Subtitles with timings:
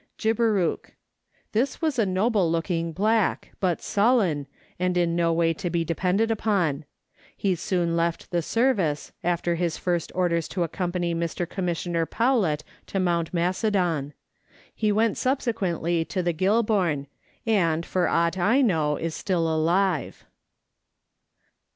[0.17, 0.93] Giberuke.
[1.51, 4.47] This was a noble looking black, but sullen,
[4.79, 6.85] and in no way to be depended upon;
[7.37, 11.47] he soon left the service, after his first orders to accompany Mr.
[11.47, 14.15] Commissioner Powlett to Mount Letters from Victorian Pioneers.
[14.75, 17.07] 73 Macedon; he went subsequently to the Goulburn,
[17.45, 20.25] and, for aught I know, is still alive.